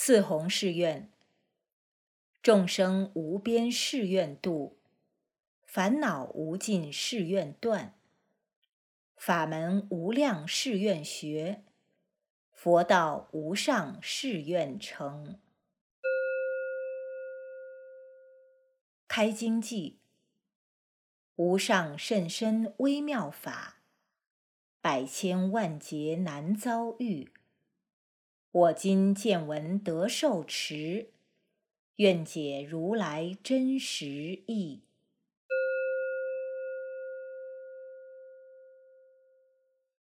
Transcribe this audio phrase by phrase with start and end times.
[0.00, 1.10] 四弘誓愿：
[2.40, 4.78] 众生无边誓愿度，
[5.66, 7.98] 烦恼无尽誓愿断，
[9.16, 11.64] 法门无量誓愿学，
[12.52, 15.40] 佛道无上誓愿成。
[19.08, 19.98] 开经记：
[21.34, 23.80] 无上甚深微妙法，
[24.80, 27.32] 百千万劫难遭遇。
[28.50, 31.10] 我今见闻得受持，
[31.96, 34.06] 愿解如来真实
[34.46, 34.87] 意。